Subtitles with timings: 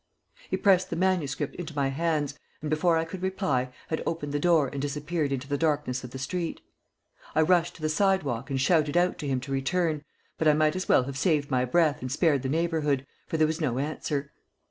[0.49, 4.39] He pressed the manuscript into my hands, and before I could reply had opened the
[4.39, 6.59] door and disappeared into the darkness of the street.
[7.35, 10.03] I rushed to the sidewalk and shouted out to him to return,
[10.39, 13.45] but I might as well have saved my breath and spared the neighborhood, for there
[13.45, 14.31] was no answer.